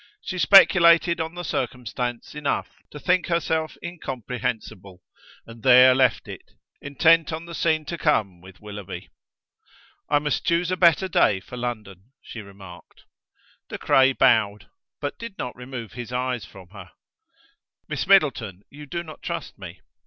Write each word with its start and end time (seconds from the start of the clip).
She 0.19 0.39
speculated 0.39 1.21
on 1.21 1.35
the 1.35 1.43
circumstance 1.43 2.33
enough 2.33 2.81
to 2.89 2.99
think 2.99 3.27
herself 3.27 3.77
incomprehensible, 3.83 5.03
and 5.45 5.61
there 5.61 5.93
left 5.93 6.27
it, 6.27 6.41
intent 6.81 7.31
on 7.31 7.45
the 7.45 7.53
scene 7.53 7.85
to 7.85 7.99
come 7.99 8.41
with 8.41 8.59
Willoughby. 8.59 9.09
"I 10.09 10.17
must 10.17 10.43
choose 10.43 10.71
a 10.71 10.75
better 10.75 11.07
day 11.07 11.39
for 11.39 11.55
London," 11.55 12.13
she 12.19 12.39
remarked. 12.41 13.03
De 13.69 13.77
Craye 13.77 14.13
bowed, 14.13 14.71
but 14.99 15.19
did 15.19 15.37
not 15.37 15.55
remove 15.55 15.91
his 15.93 16.11
eyes 16.11 16.45
from 16.45 16.69
her. 16.69 16.93
"Miss 17.87 18.07
Middleton, 18.07 18.63
you 18.71 18.87
do 18.87 19.03
not 19.03 19.21
trust 19.21 19.59
me." 19.59 19.81